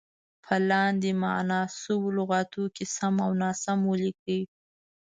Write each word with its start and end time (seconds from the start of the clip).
په 0.43 0.55
لاندې 0.69 1.11
معنا 1.23 1.61
شوو 1.81 2.07
لغتونو 2.17 2.73
کې 2.75 2.85
سم 2.95 3.15
او 3.25 3.31
ناسم 3.41 3.79
ولیکئ. 3.91 4.41